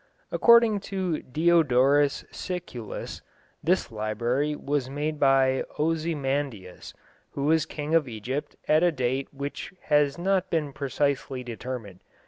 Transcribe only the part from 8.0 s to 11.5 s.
Egypt at a date which has not been precisely